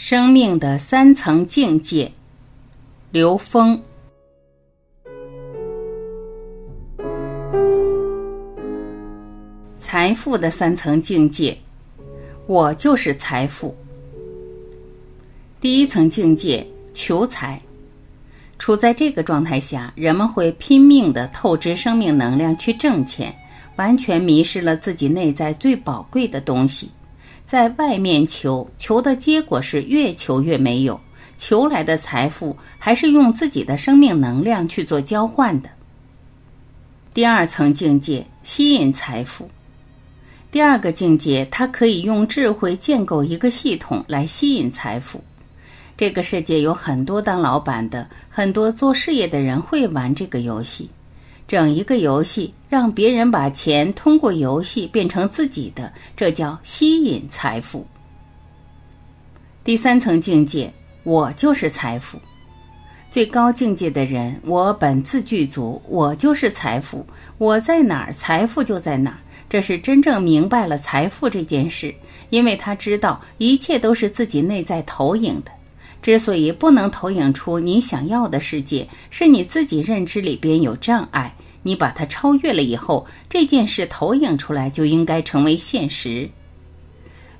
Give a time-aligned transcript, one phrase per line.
[0.00, 2.12] 生命的三层境界，
[3.10, 3.82] 刘峰。
[9.76, 11.58] 财富的三层境界，
[12.46, 13.76] 我就是财富。
[15.60, 17.60] 第一层境界，求财。
[18.56, 23.36] 处在这个状态下，人们会拼命的透支生命能量去挣钱，
[23.74, 26.88] 完全迷失了自己内在最宝贵的东西。
[27.48, 31.00] 在外面求，求的结果是越求越没有，
[31.38, 35.70] 求来的财富还是用自己的生命能量去做交换的。
[37.14, 39.48] 第二层境界，吸引财富。
[40.52, 45.24] 第二个境界，它可以用智慧建构一个系统来吸引财富。
[45.96, 50.90] 这个世界有很多当老板的，很多做事业的人会玩这个游戏。
[51.48, 57.86] 整一个游戏，让别人把钱通过游戏变成自己的，这叫吸引财富。
[59.64, 60.70] 第三层境界，
[61.04, 62.18] 我就是财富。
[63.10, 67.06] 最高境界的人，我本自具足，我就是财富。
[67.38, 69.18] 我在哪儿，财富就在哪儿。
[69.48, 71.94] 这是真正明白了财富这件事，
[72.28, 75.50] 因为他知道一切都是自己内在投影的。
[76.00, 81.34] 之所以不能投影出你想要的世界，是你自己认知里边有障碍。
[81.62, 86.30] 你把它超越了以后，这件事投影出来就应该成为现实。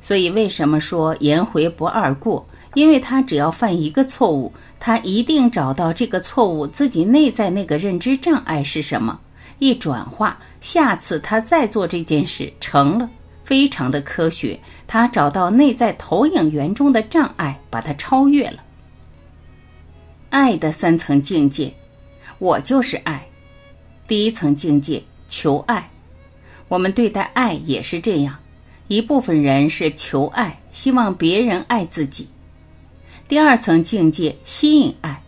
[0.01, 2.47] 所以，为什么说颜回不二过？
[2.75, 9.19] 因为他只要犯一个错误，他一定找到这个错误自己内在那个认知障碍是什么，
[9.59, 13.09] 一转化，下次他再做这件事成了。
[13.49, 18.63] 非常的科学，他找到内在投影源中的障碍，把它超越了。
[20.29, 21.73] 爱的三层境界，
[22.39, 23.27] 我就是爱。
[24.07, 25.89] 第一层境界，求爱。
[26.69, 28.37] 我们对待爱也是这样，
[28.87, 32.29] 一部分人是求爱，希望别人爱自己。
[33.29, 35.23] 第二层境界，吸引爱。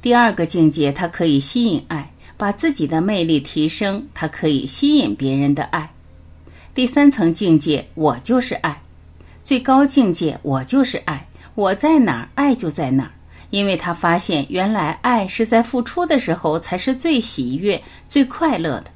[0.00, 5.92] 第二个境界，它可以吸引爱，把自己的魅力提升，它可以吸引别人的爱。
[6.74, 8.72] 第三层境界，我就是爱；
[9.42, 11.26] 最高境界，我就是爱。
[11.54, 13.10] 我在哪儿，爱就在哪儿。
[13.50, 18.90] 因为他发现，原来爱是在付出的时候才是最喜悦、最快乐的。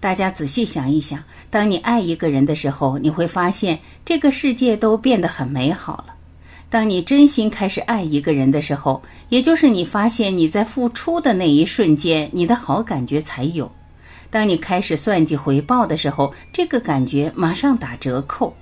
[0.00, 6.14] 大家仔细想一想，当你爱一个人的时候，你会发现这个世界都变得很美好了。
[6.68, 13.70] 当你真心开始爱一个人的时候，也就是你发现你在付出的那一瞬间，你的好感觉才有。
[14.30, 18.54] 当你开始算计回报的时候，这个感觉马上打折扣。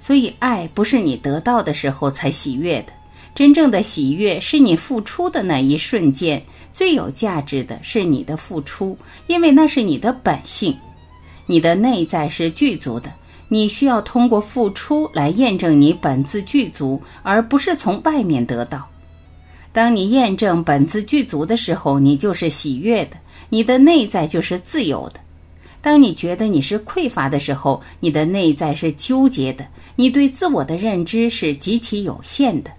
[0.00, 2.92] 所以，爱不是你得到的时候才喜悦的，
[3.34, 6.42] 真正的喜悦是你付出的那一瞬间。
[6.72, 10.76] 最有价值的是你的付出，因为那是你的本性，
[11.46, 13.12] 你的内在是具足的。
[13.48, 18.86] 你需要通过付出来验证你本自具足，而不是从外面得到。
[19.72, 23.16] 当你验证本自具足的时候，你就是喜悦的。
[23.50, 25.20] 你的内在就是自由的。
[25.80, 29.66] 当你觉得你是匮乏的时候，你的内在是纠结的。
[29.94, 32.70] 你对自我的认知是极其有限的。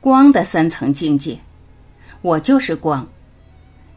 [0.00, 1.38] 光的三层境界，
[2.22, 3.06] 我就是光。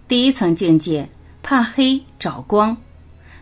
[0.08, 1.08] 第一层境界，
[1.44, 2.76] 怕黑找光，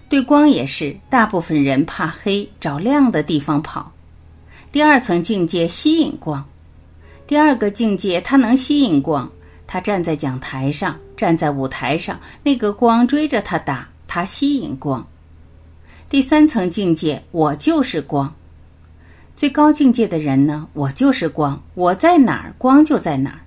[0.09, 0.95] 对光也是。
[1.09, 3.91] 大部分人怕黑，找亮的地方跑。
[4.71, 6.45] 第二层境界，吸引光。
[7.29, 9.29] 第二个境界，它能吸引光。
[9.67, 15.05] 他站在讲台上，站在舞台上，那个光追着他打，他吸引光。
[16.09, 18.33] 第三层境界，我就是光。
[19.35, 20.67] 最高境界的人呢？
[20.73, 23.41] 我就是光，我在哪儿，光就在哪儿。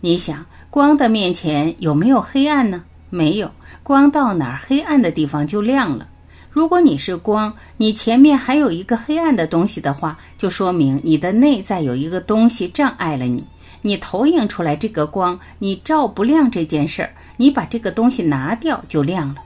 [0.00, 2.84] 你想，光的面前有没有黑暗呢？
[3.10, 3.50] 没有，
[3.82, 6.08] 光到哪儿，黑暗的地方就亮了。
[6.54, 13.44] 如果你是光，你前面还有一个黑暗的东西的话，就说明你的内在有一个东西障碍了你。
[13.82, 19.42] 你投影出来这个光，你照不亮这件事儿，你把这个东西拿掉就亮了。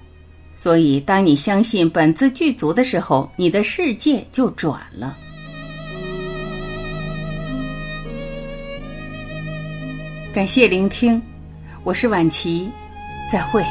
[0.55, 5.17] 所以，当你相信本自具足的时候，你的世界就转了。
[10.31, 11.23] 感谢聆听，
[11.85, 12.71] 我是晚琪，
[13.33, 13.65] 再会。